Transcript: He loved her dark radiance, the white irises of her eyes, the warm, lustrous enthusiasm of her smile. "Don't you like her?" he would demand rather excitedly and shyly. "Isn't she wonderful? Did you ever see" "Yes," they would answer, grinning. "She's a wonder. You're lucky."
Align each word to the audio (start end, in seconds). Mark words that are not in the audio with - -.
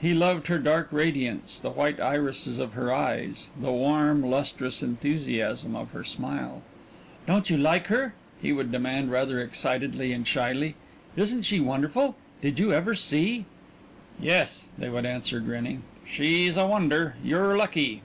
He 0.00 0.14
loved 0.14 0.46
her 0.46 0.60
dark 0.60 0.86
radiance, 0.92 1.58
the 1.58 1.70
white 1.72 1.98
irises 1.98 2.60
of 2.60 2.74
her 2.74 2.92
eyes, 2.94 3.48
the 3.60 3.72
warm, 3.72 4.22
lustrous 4.24 4.84
enthusiasm 4.84 5.74
of 5.74 5.90
her 5.90 6.04
smile. 6.04 6.62
"Don't 7.26 7.50
you 7.50 7.56
like 7.56 7.88
her?" 7.88 8.14
he 8.40 8.52
would 8.52 8.70
demand 8.70 9.10
rather 9.10 9.40
excitedly 9.40 10.12
and 10.12 10.28
shyly. 10.28 10.76
"Isn't 11.16 11.42
she 11.42 11.58
wonderful? 11.58 12.14
Did 12.40 12.60
you 12.60 12.72
ever 12.72 12.94
see" 12.94 13.46
"Yes," 14.32 14.66
they 14.78 14.88
would 14.88 15.06
answer, 15.06 15.40
grinning. 15.40 15.82
"She's 16.06 16.56
a 16.56 16.64
wonder. 16.68 17.16
You're 17.24 17.56
lucky." 17.56 18.02